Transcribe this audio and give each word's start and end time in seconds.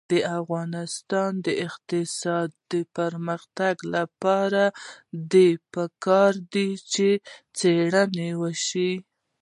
د 0.11 0.13
افغانستان 0.39 1.31
د 1.45 1.47
اقتصادي 1.67 2.81
پرمختګ 2.97 3.75
لپاره 3.95 4.63
پکار 5.73 6.33
ده 6.53 6.65
چې 6.93 7.09
څېړنه 7.57 8.27
وشي. 8.41 8.91